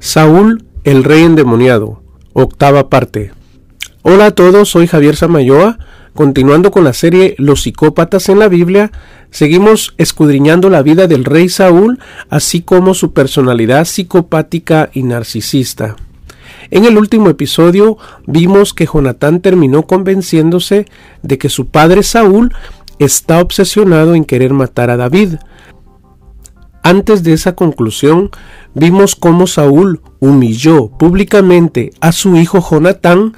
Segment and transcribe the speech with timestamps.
[0.00, 2.02] Saúl, el rey endemoniado.
[2.32, 3.32] Octava parte.
[4.00, 5.78] Hola a todos, soy Javier Samayoa.
[6.14, 8.92] Continuando con la serie Los psicópatas en la Biblia,
[9.30, 11.98] seguimos escudriñando la vida del rey Saúl,
[12.30, 15.96] así como su personalidad psicopática y narcisista.
[16.70, 20.86] En el último episodio vimos que Jonatán terminó convenciéndose
[21.22, 22.54] de que su padre Saúl
[22.98, 25.34] está obsesionado en querer matar a David,
[26.82, 28.30] antes de esa conclusión,
[28.74, 33.36] vimos cómo Saúl humilló públicamente a su hijo Jonatán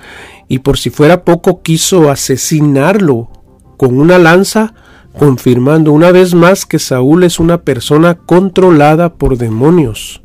[0.49, 3.31] y por si fuera poco quiso asesinarlo
[3.77, 4.75] con una lanza,
[5.19, 10.23] confirmando una vez más que Saúl es una persona controlada por demonios.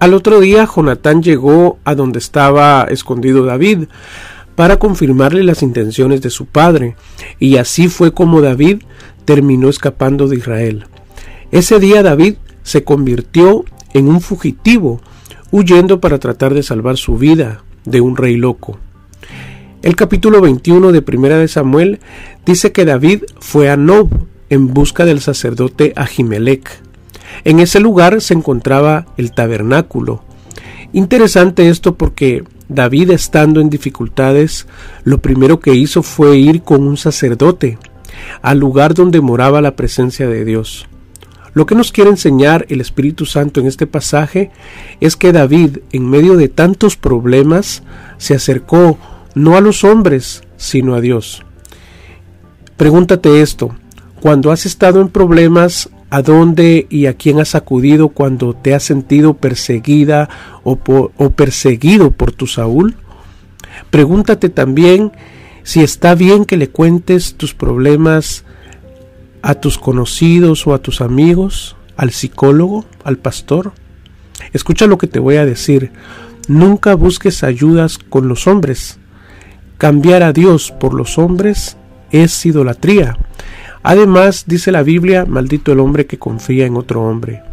[0.00, 3.84] Al otro día Jonatán llegó a donde estaba escondido David
[4.54, 6.96] para confirmarle las intenciones de su padre,
[7.38, 8.82] y así fue como David
[9.24, 10.86] terminó escapando de Israel.
[11.50, 12.36] Ese día David
[12.66, 13.64] se convirtió
[13.94, 15.00] en un fugitivo,
[15.52, 18.80] huyendo para tratar de salvar su vida de un rey loco.
[19.82, 22.00] El capítulo 21 de Primera de Samuel
[22.44, 24.08] dice que David fue a Nob
[24.50, 26.68] en busca del sacerdote Ahimelech.
[27.44, 30.24] En ese lugar se encontraba el tabernáculo.
[30.92, 34.66] Interesante esto porque David estando en dificultades,
[35.04, 37.78] lo primero que hizo fue ir con un sacerdote
[38.42, 40.88] al lugar donde moraba la presencia de Dios.
[41.56, 44.50] Lo que nos quiere enseñar el Espíritu Santo en este pasaje
[45.00, 47.82] es que David, en medio de tantos problemas,
[48.18, 48.98] se acercó
[49.34, 51.46] no a los hombres, sino a Dios.
[52.76, 53.74] Pregúntate esto,
[54.20, 58.82] cuando has estado en problemas, ¿a dónde y a quién has acudido cuando te has
[58.82, 60.28] sentido perseguida
[60.62, 60.78] o,
[61.16, 62.96] o perseguido por tu Saúl?
[63.88, 65.10] Pregúntate también
[65.62, 68.44] si está bien que le cuentes tus problemas
[69.46, 73.72] a tus conocidos o a tus amigos, al psicólogo, al pastor.
[74.52, 75.92] Escucha lo que te voy a decir.
[76.48, 78.98] Nunca busques ayudas con los hombres.
[79.78, 81.76] Cambiar a Dios por los hombres
[82.10, 83.18] es idolatría.
[83.84, 87.44] Además, dice la Biblia, maldito el hombre que confía en otro hombre.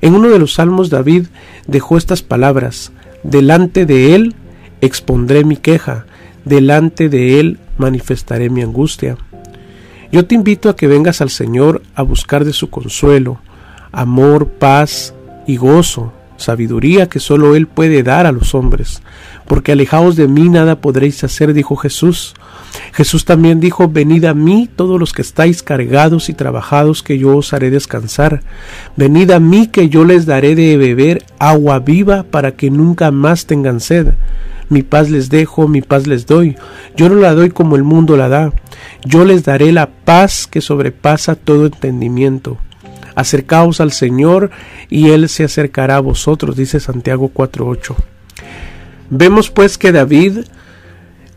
[0.00, 1.26] En uno de los salmos David
[1.66, 2.92] dejó estas palabras,
[3.24, 4.34] delante de él
[4.80, 6.06] expondré mi queja,
[6.46, 9.18] delante de él manifestaré mi angustia.
[10.12, 13.38] Yo te invito a que vengas al Señor a buscar de su consuelo,
[13.92, 15.14] amor, paz
[15.46, 19.02] y gozo, sabiduría que solo Él puede dar a los hombres,
[19.46, 22.34] porque alejaos de mí nada podréis hacer, dijo Jesús.
[22.92, 27.36] Jesús también dijo, venid a mí todos los que estáis cargados y trabajados, que yo
[27.36, 28.42] os haré descansar.
[28.96, 33.46] Venid a mí que yo les daré de beber agua viva para que nunca más
[33.46, 34.14] tengan sed.
[34.68, 36.56] Mi paz les dejo, mi paz les doy.
[36.96, 38.52] Yo no la doy como el mundo la da.
[39.04, 42.58] Yo les daré la paz que sobrepasa todo entendimiento.
[43.14, 44.50] Acercaos al Señor
[44.90, 47.94] y Él se acercará a vosotros, dice Santiago 4.8.
[49.08, 50.40] Vemos pues que David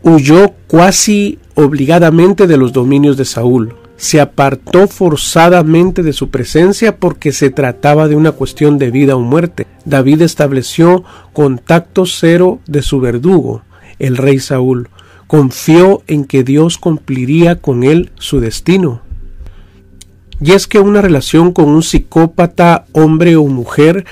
[0.02, 7.32] huyó casi obligadamente de los dominios de Saúl se apartó forzadamente de su presencia porque
[7.32, 9.66] se trataba de una cuestión de vida o muerte.
[9.84, 13.60] David estableció contacto cero de su verdugo,
[13.98, 14.88] el rey Saúl.
[15.26, 19.02] Confió en que Dios cumpliría con él su destino.
[20.40, 24.06] Y es que una relación con un psicópata, hombre o mujer,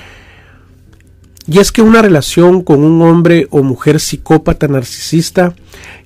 [1.47, 5.55] y es que una relación con un hombre o mujer psicópata narcisista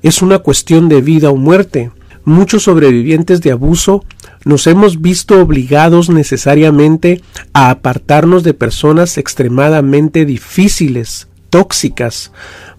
[0.02, 1.92] es una cuestión de vida o muerte
[2.26, 4.04] muchos sobrevivientes de abuso
[4.46, 7.22] nos hemos visto obligados necesariamente
[7.54, 12.32] a apartarnos de personas extremadamente difíciles, tóxicas,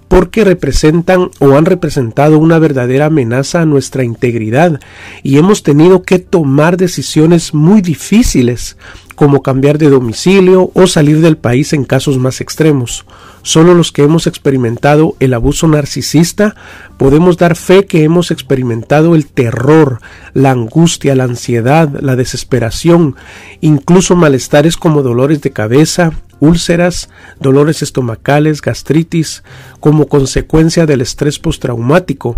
[0.09, 4.81] porque representan o han representado una verdadera amenaza a nuestra integridad
[5.22, 8.77] y hemos tenido que tomar decisiones muy difíciles
[9.14, 13.04] como cambiar de domicilio o salir del país en casos más extremos.
[13.42, 16.56] Solo los que hemos experimentado el abuso narcisista
[16.97, 20.00] podemos dar fe que hemos experimentado el terror,
[20.32, 23.16] la angustia, la ansiedad, la desesperación,
[23.60, 27.10] incluso malestares como dolores de cabeza, úlceras,
[27.41, 29.42] dolores estomacales, gastritis,
[29.80, 32.36] como consecuencia del estrés postraumático,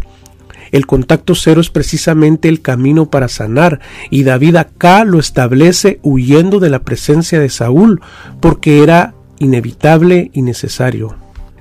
[0.76, 3.80] el contacto cero es precisamente el camino para sanar,
[4.10, 8.00] y David acá lo establece huyendo de la presencia de Saúl,
[8.40, 11.16] porque era inevitable y necesario.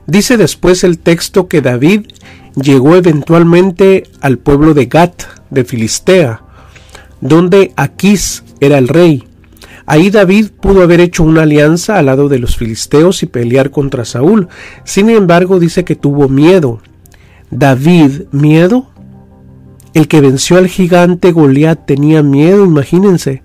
[0.08, 2.08] Dice después el texto que David
[2.56, 6.42] llegó eventualmente al pueblo de Gat, de Filistea,
[7.22, 9.24] donde Aquís era el rey.
[9.88, 14.04] Ahí David pudo haber hecho una alianza al lado de los filisteos y pelear contra
[14.04, 14.48] Saúl.
[14.84, 16.82] Sin embargo, dice que tuvo miedo.
[17.52, 18.90] David, miedo.
[19.96, 23.42] El que venció al gigante Goliat tenía miedo, imagínense.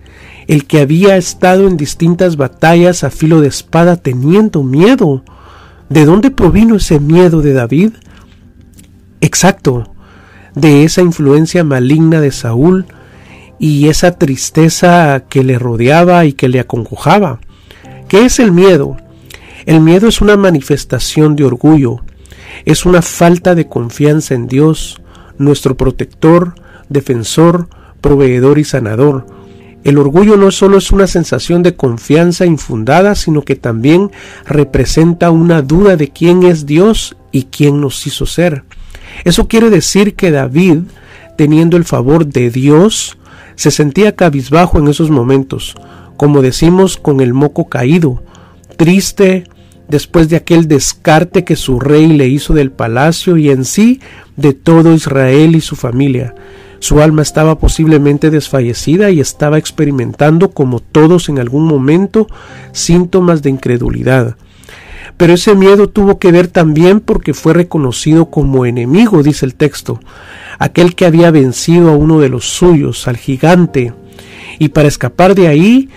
[0.49, 5.23] el que había estado en distintas batallas a filo de espada teniendo miedo.
[5.88, 7.93] ¿De dónde provino ese miedo de David?
[9.20, 9.94] Exacto,
[10.56, 12.87] de esa influencia maligna de Saúl
[13.61, 17.38] y esa tristeza que le rodeaba y que le acongojaba.
[18.08, 18.97] ¿Qué es el miedo?
[19.67, 22.00] El miedo es una manifestación de orgullo,
[22.64, 25.00] es una falta de confianza en Dios,
[25.41, 26.55] nuestro protector,
[26.89, 27.69] defensor,
[28.01, 29.27] proveedor y sanador.
[29.83, 34.11] El orgullo no solo es una sensación de confianza infundada, sino que también
[34.47, 38.65] representa una duda de quién es Dios y quién nos hizo ser.
[39.25, 40.81] Eso quiere decir que David,
[41.39, 43.17] teniendo el favor de Dios,
[43.55, 45.75] se sentía cabizbajo en esos momentos,
[46.19, 48.23] como decimos con el moco caído,
[48.77, 49.45] triste
[49.91, 54.01] después de aquel descarte que su rey le hizo del palacio y en sí
[54.37, 56.35] de todo Israel y su familia.
[56.79, 62.27] Su alma estaba posiblemente desfallecida y estaba experimentando, como todos en algún momento,
[62.73, 64.37] síntomas de incredulidad.
[65.19, 70.01] Pero ese miedo tuvo que ver también porque fue reconocido como enemigo, dice el texto,
[70.59, 73.93] aquel que había vencido a uno de los suyos, al gigante.
[74.59, 75.91] Y para escapar de ahí,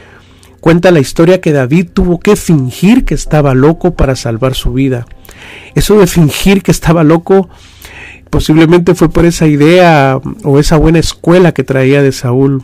[0.63, 5.05] cuenta la historia que David tuvo que fingir que estaba loco para salvar su vida.
[5.75, 7.49] Eso de fingir que estaba loco
[8.29, 12.63] posiblemente fue por esa idea o esa buena escuela que traía de Saúl.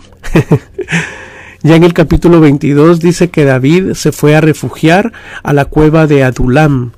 [1.62, 5.12] ya en el capítulo 22 dice que David se fue a refugiar
[5.44, 6.94] a la cueva de Adulam.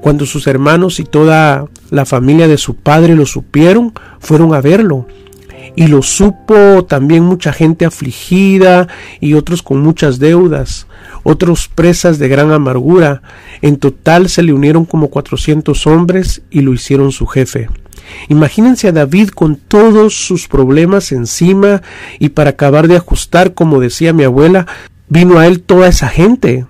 [0.00, 5.06] Cuando sus hermanos y toda la familia de su padre lo supieron, fueron a verlo.
[5.76, 8.88] Y lo supo también mucha gente afligida
[9.20, 10.86] y otros con muchas deudas,
[11.22, 13.20] otros presas de gran amargura.
[13.60, 17.68] En total se le unieron como cuatrocientos hombres y lo hicieron su jefe.
[18.28, 21.82] Imagínense a David con todos sus problemas encima
[22.18, 24.66] y para acabar de ajustar, como decía mi abuela,
[25.08, 26.66] vino a él toda esa gente.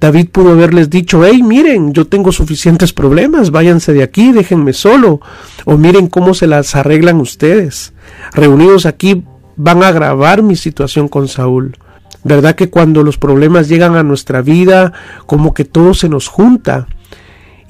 [0.00, 5.20] David pudo haberles dicho, hey, miren, yo tengo suficientes problemas, váyanse de aquí, déjenme solo,
[5.64, 7.92] o miren cómo se las arreglan ustedes.
[8.32, 9.24] Reunidos aquí
[9.56, 11.76] van a agravar mi situación con Saúl.
[12.24, 14.92] ¿Verdad que cuando los problemas llegan a nuestra vida,
[15.26, 16.86] como que todo se nos junta?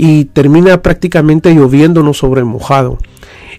[0.03, 2.97] y termina prácticamente lloviéndonos sobre mojado.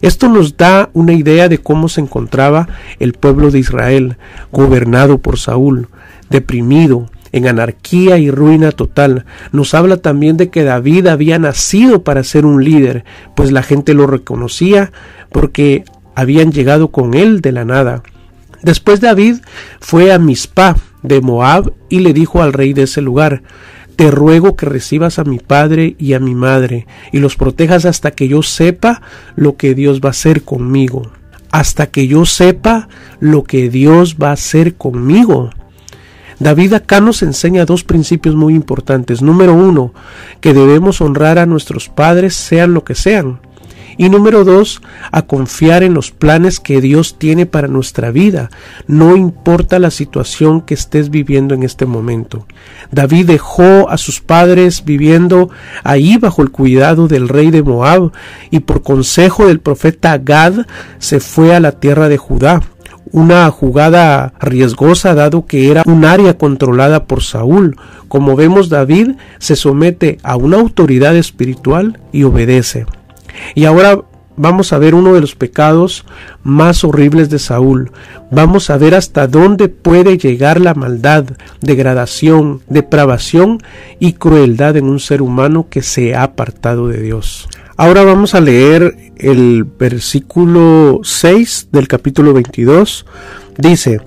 [0.02, 4.18] Esto nos da una idea de cómo se encontraba el pueblo de Israel,
[4.52, 5.88] gobernado por Saúl,
[6.32, 9.26] deprimido, en anarquía y ruina total.
[9.52, 13.06] Nos habla también de que David había nacido para ser un líder,
[13.36, 14.92] pues la gente lo reconocía
[15.32, 15.86] porque
[16.16, 18.04] habían llegado con él de la nada.
[18.62, 19.38] Después David
[19.80, 23.42] fue a Mizpah de Moab y le dijo al rey de ese lugar,
[23.96, 28.12] te ruego que recibas a mi padre y a mi madre y los protejas hasta
[28.12, 29.02] que yo sepa
[29.36, 31.12] lo que Dios va a hacer conmigo.
[31.52, 32.88] Hasta que yo sepa
[33.20, 35.50] lo que Dios va a hacer conmigo.
[36.42, 39.22] David acá nos enseña dos principios muy importantes.
[39.22, 39.94] Número uno,
[40.40, 43.40] que debemos honrar a nuestros padres sean lo que sean.
[43.96, 48.50] Y número dos, a confiar en los planes que Dios tiene para nuestra vida,
[48.88, 52.48] no importa la situación que estés viviendo en este momento.
[52.90, 55.52] David dejó a sus padres viviendo
[55.84, 58.14] ahí bajo el cuidado del rey de Moab
[58.50, 60.66] y por consejo del profeta Gad
[60.98, 62.62] se fue a la tierra de Judá
[63.12, 67.78] una jugada riesgosa dado que era un área controlada por Saúl.
[68.08, 72.86] Como vemos, David se somete a una autoridad espiritual y obedece.
[73.56, 74.00] Y ahora
[74.38, 76.06] vamos a ver uno de los pecados
[76.44, 77.92] más horribles de Saúl.
[78.32, 81.26] Vamos a ver hasta dónde puede llegar la maldad,
[81.62, 83.60] degradación, depravación
[84.00, 87.48] y crueldad en un ser humano que se ha apartado de Dios.
[87.78, 93.06] Ahora vamos a leer el versículo 6 del capítulo 22.
[93.58, 94.02] Dice,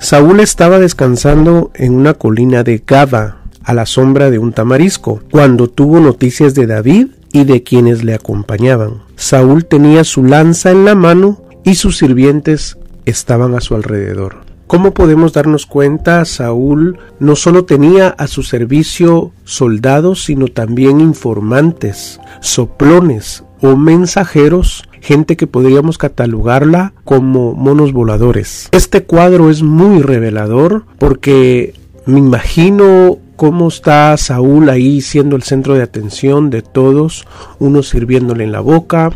[0.00, 5.68] Saúl estaba descansando en una colina de Gaba, a la sombra de un tamarisco, cuando
[5.68, 9.02] tuvo noticias de David y de quienes le acompañaban.
[9.16, 14.52] Saúl tenía su lanza en la mano y sus sirvientes estaban a su alrededor.
[14.66, 16.24] ¿Cómo podemos darnos cuenta?
[16.24, 25.36] Saúl no solo tenía a su servicio soldados, sino también informantes, soplones o mensajeros, gente
[25.36, 28.68] que podríamos catalogarla como monos voladores.
[28.72, 31.74] Este cuadro es muy revelador porque
[32.06, 37.26] me imagino cómo está Saúl ahí siendo el centro de atención de todos,
[37.58, 39.10] unos sirviéndole en la boca,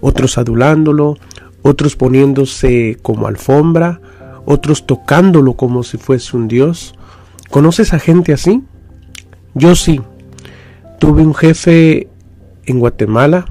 [0.00, 1.18] otros adulándolo,
[1.62, 4.00] otros poniéndose como alfombra,
[4.44, 6.94] otros tocándolo como si fuese un dios.
[7.50, 8.62] ¿Conoces a gente así?
[9.54, 10.00] Yo sí.
[11.00, 12.06] Tuve un jefe
[12.66, 13.46] en Guatemala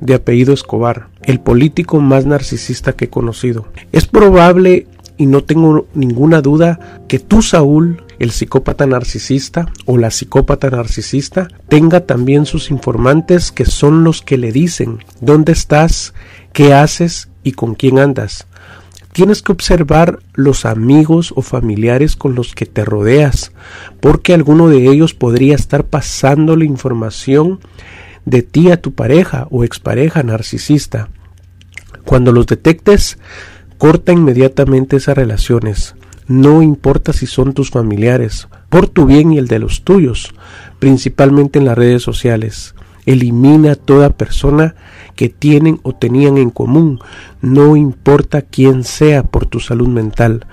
[0.00, 3.66] de apellido Escobar, el político más narcisista que he conocido.
[3.90, 10.10] Es probable y no tengo ninguna duda que tú, Saúl, el psicópata narcisista o la
[10.10, 16.14] psicópata narcisista, tenga también sus informantes que son los que le dicen dónde estás,
[16.52, 18.46] qué haces y con quién andas.
[19.12, 23.52] Tienes que observar los amigos o familiares con los que te rodeas,
[24.00, 27.60] porque alguno de ellos podría estar pasando la información
[28.26, 31.08] de ti a tu pareja o expareja narcisista.
[32.04, 33.18] Cuando los detectes,
[33.78, 35.94] corta inmediatamente esas relaciones.
[36.28, 40.34] No importa si son tus familiares, por tu bien y el de los tuyos,
[40.78, 42.74] principalmente en las redes sociales.
[43.04, 44.74] Elimina toda persona
[45.14, 46.98] que tienen o tenían en común,
[47.40, 50.46] no importa quién sea por tu salud mental.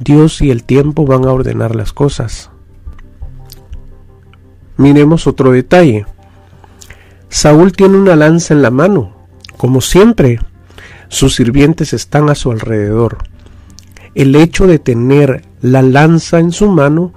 [0.00, 2.50] Dios y el tiempo van a ordenar las cosas.
[4.76, 6.06] Miremos otro detalle.
[7.28, 9.14] Saúl tiene una lanza en la mano.
[9.56, 10.40] Como siempre,
[11.08, 13.18] sus sirvientes están a su alrededor.
[14.14, 17.14] El hecho de tener la lanza en su mano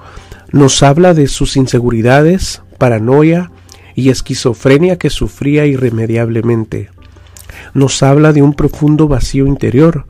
[0.52, 3.52] nos habla de sus inseguridades, paranoia,
[3.96, 6.90] y esquizofrenia que sufría irremediablemente.
[7.74, 10.06] Nos habla de un profundo vacío interior.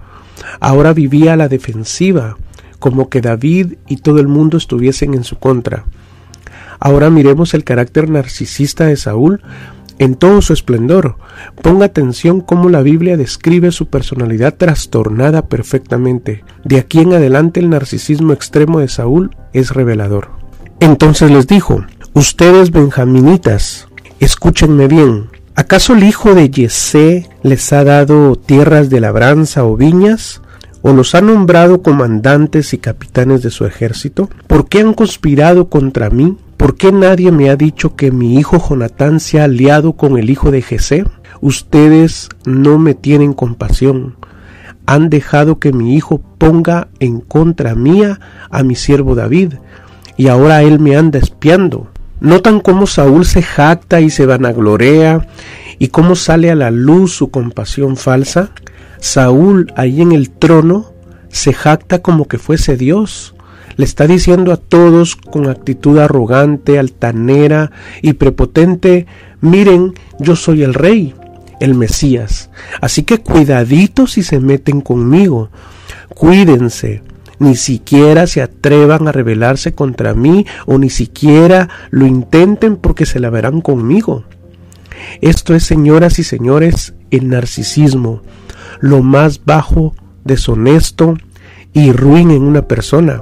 [0.59, 2.37] Ahora vivía a la defensiva,
[2.79, 5.85] como que David y todo el mundo estuviesen en su contra.
[6.79, 9.41] Ahora miremos el carácter narcisista de Saúl
[9.99, 11.17] en todo su esplendor.
[11.61, 16.43] Ponga atención cómo la Biblia describe su personalidad trastornada perfectamente.
[16.63, 20.29] De aquí en adelante el narcisismo extremo de Saúl es revelador.
[20.79, 21.83] Entonces les dijo,
[22.13, 23.87] Ustedes benjaminitas,
[24.19, 25.29] escúchenme bien.
[25.55, 30.41] ¿Acaso el hijo de Yesé les ha dado tierras de labranza o viñas?
[30.81, 34.29] ¿O los ha nombrado comandantes y capitanes de su ejército?
[34.47, 36.37] ¿Por qué han conspirado contra mí?
[36.57, 40.29] ¿Por qué nadie me ha dicho que mi hijo Jonatán se ha aliado con el
[40.29, 41.05] hijo de Jesé?
[41.41, 44.15] Ustedes no me tienen compasión.
[44.85, 48.19] Han dejado que mi hijo ponga en contra mía
[48.49, 49.55] a mi siervo David,
[50.17, 51.89] y ahora él me anda espiando.
[52.21, 55.27] Notan cómo Saúl se jacta y se vanaglorea
[55.77, 58.51] y cómo sale a la luz su compasión falsa.
[58.99, 60.93] Saúl ahí en el trono
[61.27, 63.34] se jacta como que fuese Dios.
[63.77, 69.05] Le está diciendo a todos con actitud arrogante, altanera y prepotente,
[69.41, 71.13] miren, yo soy el rey,
[71.59, 72.49] el Mesías.
[72.79, 75.49] Así que cuidadito si se meten conmigo.
[76.09, 77.03] Cuídense,
[77.39, 83.19] ni siquiera se atrevan a rebelarse contra mí o ni siquiera lo intenten porque se
[83.19, 84.23] la verán conmigo.
[85.19, 88.21] Esto es, señoras y señores, el narcisismo,
[88.79, 91.17] lo más bajo, deshonesto
[91.73, 93.21] y ruin en una persona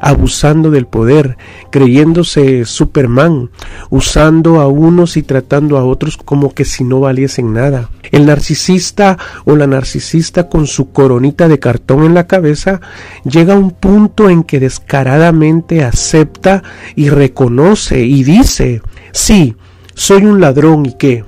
[0.00, 1.36] abusando del poder,
[1.70, 3.50] creyéndose Superman,
[3.90, 7.90] usando a unos y tratando a otros como que si no valiesen nada.
[8.10, 12.80] El narcisista o la narcisista con su coronita de cartón en la cabeza
[13.24, 16.62] llega a un punto en que descaradamente acepta
[16.96, 18.80] y reconoce y dice,
[19.12, 19.54] sí,
[19.94, 21.24] soy un ladrón y qué,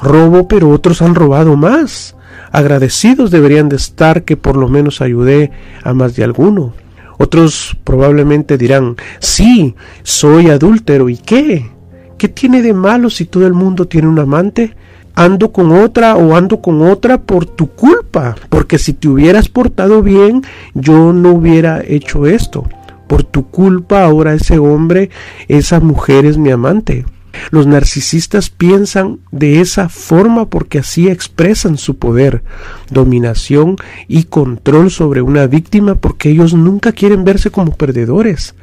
[0.00, 2.16] robo pero otros han robado más.
[2.50, 5.50] Agradecidos deberían de estar que por lo menos ayudé
[5.82, 6.72] a más de alguno.
[7.18, 11.70] Otros probablemente dirán, sí, soy adúltero, ¿y qué?
[12.18, 14.74] ¿Qué tiene de malo si todo el mundo tiene un amante?
[15.14, 20.02] Ando con otra o ando con otra por tu culpa, porque si te hubieras portado
[20.02, 20.42] bien,
[20.74, 22.68] yo no hubiera hecho esto.
[23.06, 25.10] Por tu culpa ahora ese hombre,
[25.48, 27.06] esa mujer es mi amante.
[27.50, 32.42] Los narcisistas piensan de esa forma porque así expresan su poder,
[32.90, 33.76] dominación
[34.08, 38.54] y control sobre una víctima porque ellos nunca quieren verse como perdedores.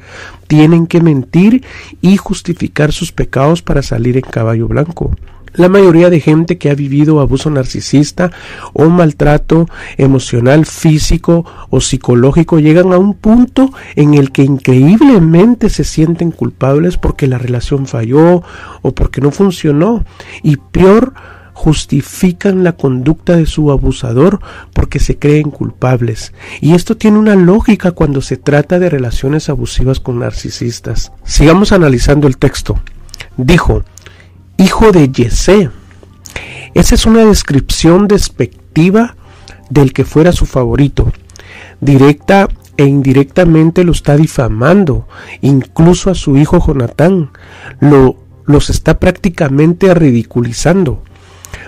[0.46, 1.64] Tienen que mentir
[2.00, 5.10] y justificar sus pecados para salir en caballo blanco.
[5.56, 8.32] La mayoría de gente que ha vivido abuso narcisista
[8.72, 15.84] o maltrato emocional, físico o psicológico llegan a un punto en el que increíblemente se
[15.84, 18.42] sienten culpables porque la relación falló
[18.82, 20.04] o porque no funcionó
[20.42, 21.14] y peor
[21.54, 24.40] justifican la conducta de su abusador
[24.72, 26.34] porque se creen culpables.
[26.60, 31.12] Y esto tiene una lógica cuando se trata de relaciones abusivas con narcisistas.
[31.24, 32.80] Sigamos analizando el texto.
[33.36, 33.84] Dijo,
[34.58, 35.70] hijo de Yesé.
[36.74, 39.16] Esa es una descripción despectiva
[39.70, 41.12] del que fuera su favorito.
[41.80, 45.06] Directa e indirectamente lo está difamando,
[45.40, 47.30] incluso a su hijo Jonatán.
[47.78, 51.02] Lo, los está prácticamente ridiculizando.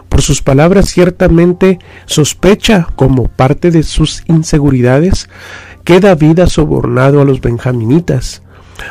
[0.08, 5.28] Por sus palabras ciertamente sospecha, como parte de sus inseguridades,
[5.84, 8.42] que David ha sobornado a los benjaminitas.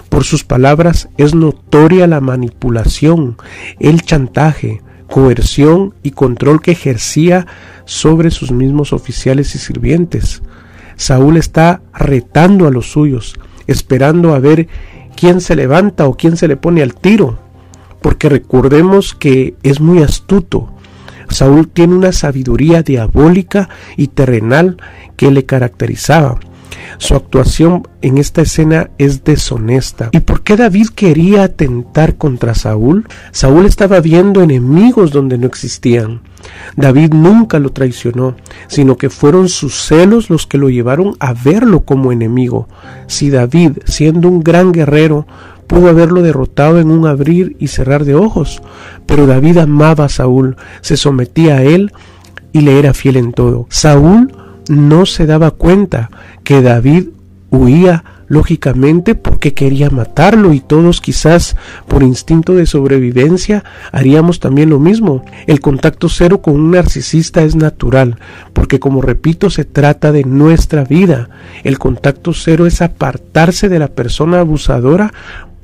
[0.09, 3.37] Por sus palabras es notoria la manipulación,
[3.79, 7.45] el chantaje, coerción y control que ejercía
[7.85, 10.41] sobre sus mismos oficiales y sirvientes.
[10.95, 13.35] Saúl está retando a los suyos,
[13.67, 14.67] esperando a ver
[15.15, 17.39] quién se levanta o quién se le pone al tiro,
[18.05, 20.71] porque recordemos que es muy astuto.
[21.27, 24.77] Saúl tiene una sabiduría diabólica y terrenal
[25.17, 26.37] que le caracterizaba.
[26.99, 30.09] Su actuación en esta escena es deshonesta.
[30.11, 33.07] ¿Y por qué David quería atentar contra Saúl?
[33.31, 36.21] Saúl estaba viendo enemigos donde no existían.
[36.75, 38.35] David nunca lo traicionó,
[38.67, 42.67] sino que fueron sus celos los que lo llevaron a verlo como enemigo.
[43.07, 45.25] Si David, siendo un gran guerrero,
[45.67, 48.61] pudo haberlo derrotado en un abrir y cerrar de ojos,
[49.05, 51.91] pero David amaba a Saúl, se sometía a él
[52.51, 53.67] y le era fiel en todo.
[53.69, 54.33] Saúl
[54.69, 56.09] no se daba cuenta
[56.43, 57.09] que David
[57.51, 61.55] huía lógicamente porque quería matarlo y todos quizás
[61.87, 65.23] por instinto de sobrevivencia haríamos también lo mismo.
[65.47, 68.17] El contacto cero con un narcisista es natural
[68.53, 71.29] porque como repito se trata de nuestra vida.
[71.63, 75.13] El contacto cero es apartarse de la persona abusadora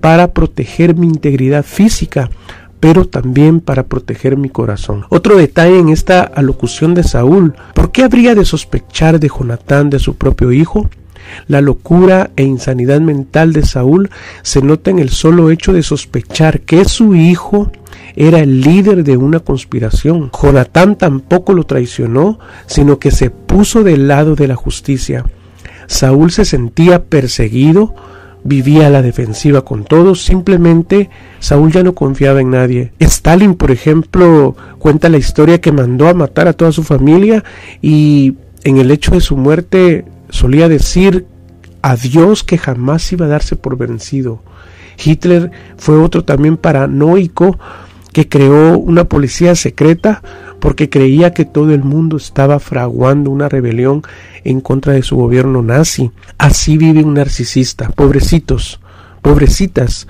[0.02, 2.30] para proteger mi integridad física
[2.82, 5.06] pero también para proteger mi corazón.
[5.10, 10.00] Otro detalle en esta alocución de Saúl, ¿por qué habría de sospechar de Jonatán de
[10.00, 10.90] su propio hijo?
[11.48, 14.10] La locura e insanidad mental de Saúl
[14.42, 17.72] se nota en el solo hecho de sospechar que su hijo
[18.16, 20.32] era el líder de una conspiración.
[20.32, 25.26] Jonatán tampoco lo traicionó, sino que se puso del lado de la justicia.
[25.86, 27.94] Saúl se sentía perseguido
[28.44, 32.94] vivía la defensiva con todos, simplemente Saúl ya no confiaba en nadie.
[33.00, 37.44] Stalin, por ejemplo, cuenta la historia que mandó a matar a toda su familia
[37.82, 41.26] y en el hecho de su muerte solía decir
[41.82, 44.42] a Dios que jamás iba a darse por vencido.
[45.04, 47.58] Hitler fue otro también paranoico
[48.14, 50.22] que creó una policía secreta
[50.62, 54.04] porque creía que todo el mundo estaba fraguando una rebelión
[54.44, 56.12] en contra de su gobierno nazi.
[56.38, 57.90] Así vive un narcisista.
[57.90, 58.80] Pobrecitos,
[59.24, 60.08] pobrecitas.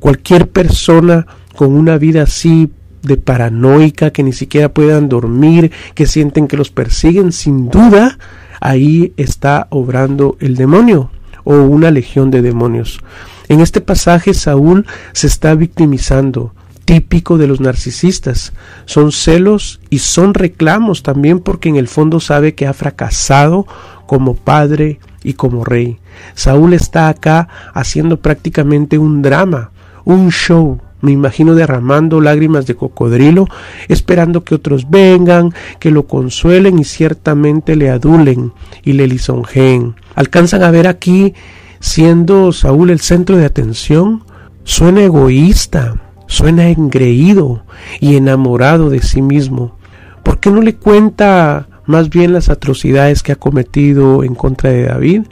[0.00, 6.48] Cualquier persona con una vida así de paranoica, que ni siquiera puedan dormir, que sienten
[6.48, 8.18] que los persiguen, sin duda,
[8.60, 11.10] ahí está obrando el demonio
[11.44, 13.00] o una legión de demonios.
[13.48, 16.53] En este pasaje Saúl se está victimizando,
[16.84, 18.52] típico de los narcisistas.
[18.84, 23.66] Son celos y son reclamos también porque en el fondo sabe que ha fracasado
[24.06, 25.98] como padre y como rey.
[26.34, 29.70] Saúl está acá haciendo prácticamente un drama,
[30.04, 30.80] un show.
[31.00, 33.46] Me imagino derramando lágrimas de cocodrilo,
[33.88, 38.52] esperando que otros vengan, que lo consuelen y ciertamente le adulen
[38.84, 39.96] y le lisonjeen.
[40.14, 41.34] ¿Alcanzan a ver aquí,
[41.78, 44.24] siendo Saúl el centro de atención?
[44.62, 45.94] Suena egoísta,
[46.26, 47.64] Suena engreído
[48.00, 49.76] y enamorado de sí mismo.
[50.22, 54.84] ¿Por qué no le cuenta más bien las atrocidades que ha cometido en contra de
[54.84, 55.22] David?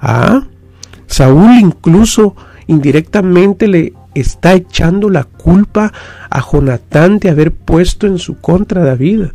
[0.00, 0.44] Ah,
[1.06, 2.34] Saúl incluso
[2.66, 5.92] indirectamente le está echando la culpa
[6.30, 9.26] a Jonatán de haber puesto en su contra a David.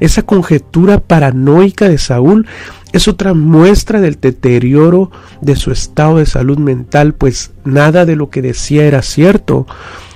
[0.00, 2.46] Esa conjetura paranoica de Saúl
[2.92, 8.30] es otra muestra del deterioro de su estado de salud mental, pues nada de lo
[8.30, 9.66] que decía era cierto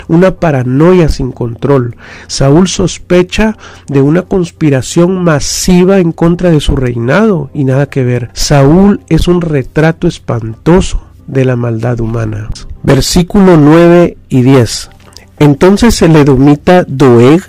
[0.08, 1.96] una paranoia sin control.
[2.26, 8.30] Saúl sospecha de una conspiración masiva en contra de su reinado y nada que ver.
[8.32, 12.48] Saúl es un retrato espantoso de la maldad humana.
[12.82, 14.90] Versículo 9 y 10.
[15.38, 17.42] Entonces el edomita Doeg,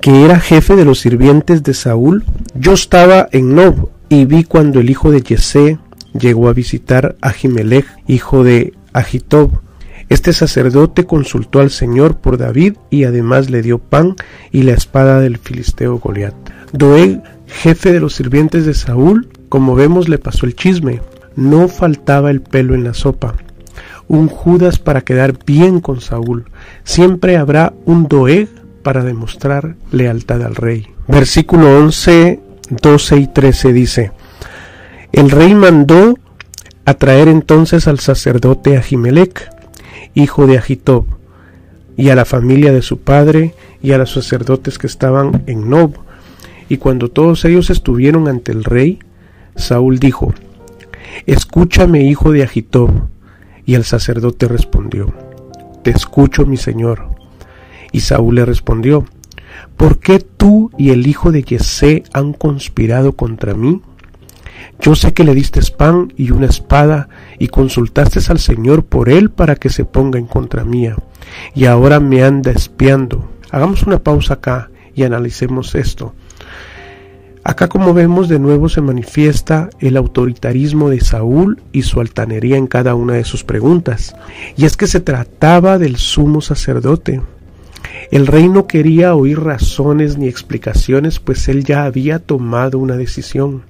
[0.00, 4.80] que era jefe de los sirvientes de Saúl, yo estaba en Nob y vi cuando
[4.80, 5.78] el hijo de Yesé
[6.12, 9.50] llegó a visitar a Jimelech, hijo de Agitob,
[10.08, 14.16] este sacerdote consultó al Señor por David y además le dio pan
[14.50, 16.34] y la espada del filisteo Goliat.
[16.72, 21.00] Doeg, jefe de los sirvientes de Saúl, como vemos le pasó el chisme.
[21.36, 23.34] No faltaba el pelo en la sopa.
[24.06, 26.44] Un Judas para quedar bien con Saúl.
[26.84, 28.48] Siempre habrá un Doeg
[28.82, 30.88] para demostrar lealtad al rey.
[31.08, 32.40] Versículo 11,
[32.70, 34.12] 12 y 13 dice,
[35.12, 36.18] El rey mandó
[36.84, 39.50] a traer entonces al sacerdote Ahimelech,
[40.14, 41.06] hijo de Agitob,
[41.96, 45.94] y a la familia de su padre y a los sacerdotes que estaban en Nob.
[46.68, 48.98] Y cuando todos ellos estuvieron ante el rey,
[49.54, 50.34] Saúl dijo,
[51.26, 52.90] Escúchame, hijo de Agitob.
[53.66, 55.12] Y el sacerdote respondió,
[55.82, 57.14] Te escucho, mi señor.
[57.92, 59.04] Y Saúl le respondió,
[59.76, 63.82] ¿Por qué tú y el hijo de Yesé han conspirado contra mí?
[64.80, 69.30] Yo sé que le diste pan y una espada y consultaste al Señor por él
[69.30, 70.96] para que se ponga en contra mía.
[71.54, 73.28] Y ahora me anda espiando.
[73.50, 76.14] Hagamos una pausa acá y analicemos esto.
[77.46, 82.66] Acá como vemos de nuevo se manifiesta el autoritarismo de Saúl y su altanería en
[82.66, 84.16] cada una de sus preguntas.
[84.56, 87.20] Y es que se trataba del sumo sacerdote.
[88.10, 93.62] El rey no quería oír razones ni explicaciones, pues él ya había tomado una decisión.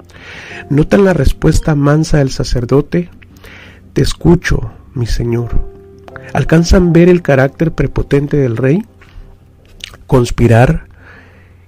[0.71, 3.11] ¿Notan la respuesta mansa del sacerdote?
[3.95, 5.67] Te escucho, mi señor.
[6.35, 8.85] ¿Alcanzan ver el carácter prepotente del rey?
[10.07, 10.89] Conspirar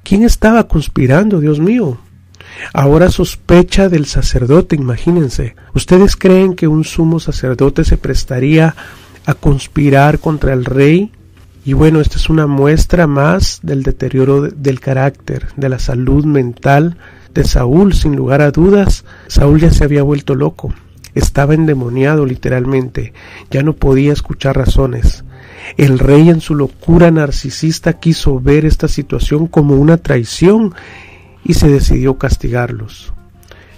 [0.06, 1.98] ¿Quién estaba conspirando, Dios mío?
[2.72, 5.56] Ahora sospecha del sacerdote, imagínense.
[5.74, 8.76] ¿Ustedes creen que un sumo sacerdote se prestaría
[9.24, 11.10] a conspirar contra el rey?
[11.64, 16.98] Y bueno, esta es una muestra más del deterioro del carácter, de la salud mental
[17.34, 19.04] de Saúl, sin lugar a dudas.
[19.26, 20.72] Saúl ya se había vuelto loco,
[21.16, 23.12] estaba endemoniado literalmente,
[23.50, 25.24] ya no podía escuchar razones.
[25.76, 30.74] El rey en su locura narcisista quiso ver esta situación como una traición
[31.42, 33.12] y se decidió castigarlos.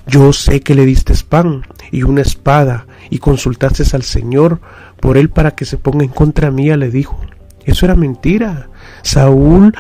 [0.07, 4.61] Yo sé que le diste pan y una espada y consultaste al Señor
[5.01, 7.21] por él para que se ponga en contra mía, le dijo.
[7.65, 8.69] Eso era mentira.
[9.03, 9.75] Saúl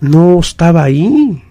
[0.00, 1.44] no estaba ahí.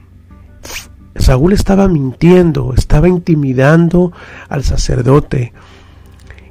[1.19, 4.11] Saúl estaba mintiendo, estaba intimidando
[4.47, 5.53] al sacerdote,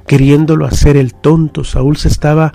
[0.07, 1.63] queriéndolo hacer el tonto.
[1.63, 2.53] Saúl se estaba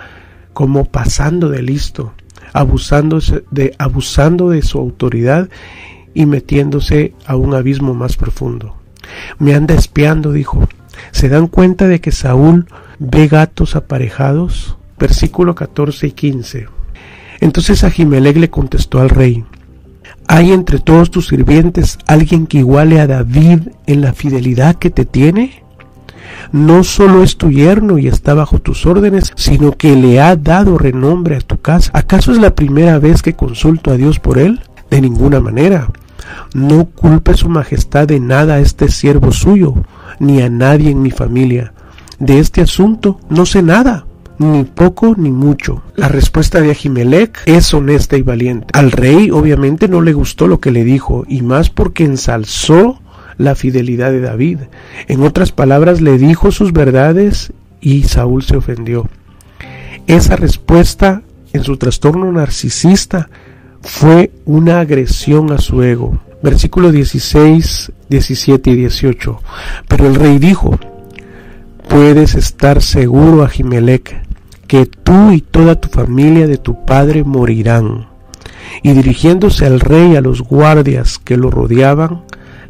[0.52, 2.14] como pasando de listo,
[2.52, 3.18] abusando
[3.50, 5.48] de, abusando de su autoridad
[6.14, 8.76] y metiéndose a un abismo más profundo.
[9.38, 10.66] Me anda espiando, dijo.
[11.10, 12.66] ¿Se dan cuenta de que Saúl
[12.98, 14.76] ve gatos aparejados?
[14.98, 16.68] Versículo 14 y 15.
[17.40, 19.44] Entonces Ahimelech le contestó al rey,
[20.26, 25.04] ¿hay entre todos tus sirvientes alguien que iguale a David en la fidelidad que te
[25.04, 25.64] tiene?
[26.52, 30.78] no solo es tu yerno y está bajo tus órdenes, sino que le ha dado
[30.78, 31.90] renombre a tu casa.
[31.94, 34.60] ¿Acaso es la primera vez que consulto a Dios por él?
[34.90, 35.88] De ninguna manera.
[36.54, 39.74] No culpe su majestad de nada a este siervo suyo,
[40.18, 41.72] ni a nadie en mi familia.
[42.18, 44.06] De este asunto no sé nada,
[44.38, 45.82] ni poco ni mucho.
[45.96, 48.66] La respuesta de Ahimelech es honesta y valiente.
[48.72, 53.00] Al rey obviamente no le gustó lo que le dijo, y más porque ensalzó
[53.38, 54.58] la fidelidad de David.
[55.08, 59.08] En otras palabras, le dijo sus verdades y Saúl se ofendió.
[60.06, 63.28] Esa respuesta en su trastorno narcisista
[63.80, 66.18] fue una agresión a su ego.
[66.42, 69.40] Versículo 16, 17 y 18.
[69.88, 70.78] Pero el rey dijo,
[71.88, 74.23] puedes estar seguro, Ahimelech,
[74.74, 78.08] que tú y toda tu familia de tu padre morirán.
[78.82, 82.22] Y dirigiéndose al rey a los guardias que lo rodeaban,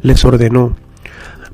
[0.03, 0.75] les ordenó,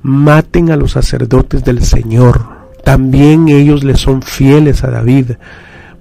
[0.04, 2.42] maten a los sacerdotes del Señor.
[2.84, 5.38] También ellos le son fieles a David,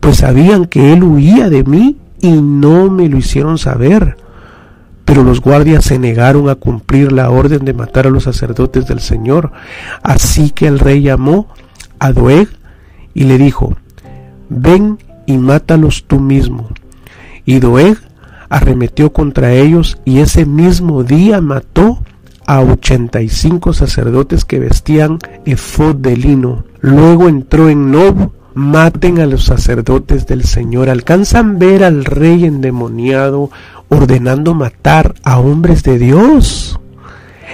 [0.00, 4.16] pues sabían que él huía de mí y no me lo hicieron saber.
[5.04, 8.98] Pero los guardias se negaron a cumplir la orden de matar a los sacerdotes del
[8.98, 9.52] Señor.
[10.02, 11.46] Así que el rey llamó
[12.00, 12.48] a Doeg
[13.14, 13.76] y le dijo,
[14.50, 16.68] ven y mátalos tú mismo.
[17.46, 17.96] Y Doeg
[18.48, 22.00] arremetió contra ellos y ese mismo día mató
[22.46, 26.64] a 85 sacerdotes que vestían efod de lino.
[26.80, 30.90] Luego entró en Nob, maten a los sacerdotes del Señor.
[30.90, 33.50] ¿Alcanzan ver al rey endemoniado
[33.88, 36.79] ordenando matar a hombres de Dios?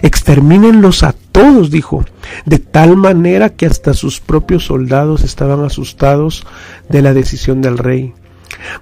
[0.02, 2.04] Extermínenlos a todos, dijo,
[2.44, 6.46] de tal manera que hasta sus propios soldados estaban asustados
[6.88, 8.14] de la decisión del rey.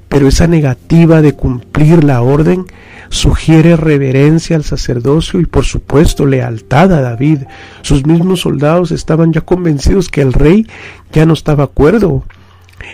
[0.08, 2.66] Pero esa negativa de cumplir la orden
[3.08, 7.40] sugiere reverencia al sacerdocio y por supuesto lealtad a David.
[7.82, 10.66] Sus mismos soldados estaban ya convencidos que el rey
[11.12, 12.24] ya no estaba acuerdo.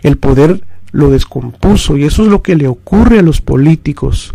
[0.03, 4.35] El poder lo descompuso y eso es lo que le ocurre a los políticos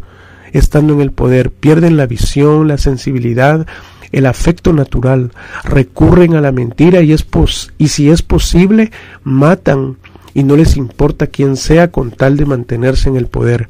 [0.57, 1.51] estando en el poder.
[1.51, 3.65] Pierden la visión, la sensibilidad,
[4.11, 5.31] el afecto natural,
[5.63, 8.91] recurren a la mentira y, es pos y si es posible,
[9.23, 9.97] matan
[10.33, 13.67] y no les importa quién sea con tal de mantenerse en el poder.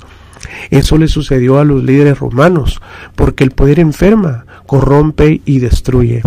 [0.69, 2.81] Eso le sucedió a los líderes romanos,
[3.15, 6.21] porque el poder enferma, corrompe y destruye.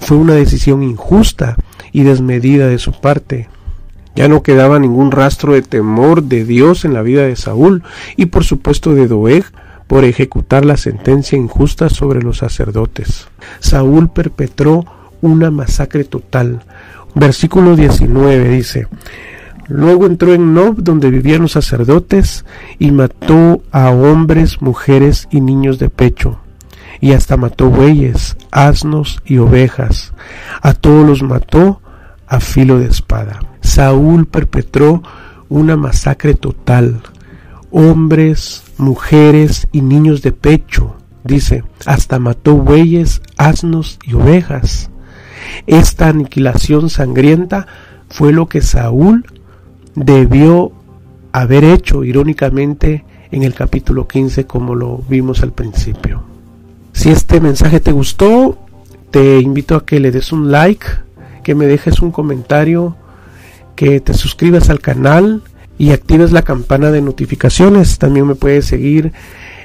[0.00, 1.56] Fue una decisión injusta
[1.92, 3.48] y desmedida de su parte.
[4.16, 7.82] Ya no quedaba ningún rastro de temor de Dios en la vida de Saúl
[8.16, 9.44] y por supuesto de Doeg
[9.86, 13.28] por ejecutar la sentencia injusta sobre los sacerdotes.
[13.60, 14.84] Saúl perpetró
[15.20, 16.60] una masacre total.
[17.14, 18.88] Versículo 19 dice,
[19.68, 22.44] Luego entró en Nob, donde vivían los sacerdotes,
[22.78, 26.38] y mató a hombres, mujeres y niños de pecho,
[27.00, 30.12] y hasta mató bueyes, asnos y ovejas.
[30.60, 31.80] A todos los mató
[32.26, 33.40] a filo de espada.
[33.62, 35.02] Saúl perpetró
[35.48, 37.00] una masacre total.
[37.70, 44.90] Hombres, mujeres y niños de pecho, Dice, hasta mató bueyes, asnos y ovejas.
[45.66, 47.66] Esta aniquilación sangrienta
[48.10, 49.24] fue lo que Saúl
[49.94, 50.72] debió
[51.32, 56.22] haber hecho irónicamente en el capítulo 15 como lo vimos al principio.
[56.92, 58.58] Si este mensaje te gustó,
[59.10, 60.86] te invito a que le des un like,
[61.42, 62.96] que me dejes un comentario,
[63.76, 65.42] que te suscribas al canal
[65.78, 67.98] y actives la campana de notificaciones.
[67.98, 69.12] También me puedes seguir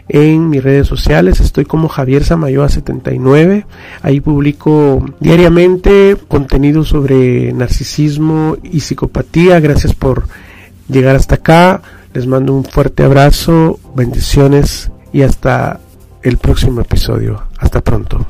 [0.10, 1.40] en mis redes sociales.
[1.40, 3.66] Estoy como Javier Samayoa79.
[4.02, 9.60] Ahí publico diariamente contenido sobre narcisismo y psicopatía.
[9.60, 10.28] Gracias por
[10.88, 11.82] llegar hasta acá.
[12.14, 15.80] Les mando un fuerte abrazo, bendiciones y hasta
[16.24, 17.44] el próximo episodio.
[17.60, 18.26] Hasta pronto.